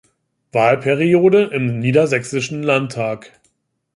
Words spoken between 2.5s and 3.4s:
Landtag.